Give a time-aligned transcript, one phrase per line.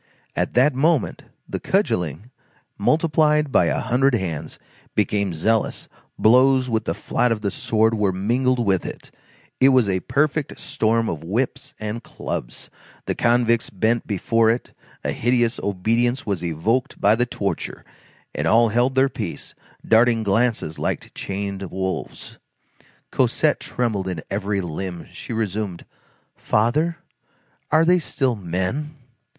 [0.35, 2.31] At that moment, the cudgelling,
[2.75, 4.57] multiplied by a hundred hands,
[4.95, 9.11] became zealous, blows with the flat of the sword were mingled with it,
[9.59, 12.71] it was a perfect storm of whips and clubs;
[13.05, 17.85] the convicts bent before it, a hideous obedience was evoked by the torture,
[18.33, 19.53] and all held their peace,
[19.87, 22.39] darting glances like chained wolves.
[23.11, 25.85] Cosette trembled in every limb; she resumed:—
[26.35, 26.97] "Father,
[27.69, 28.95] are they still men?"